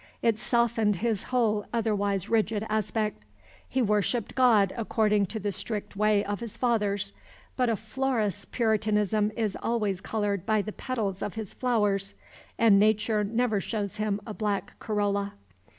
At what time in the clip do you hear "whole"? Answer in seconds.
1.29-1.67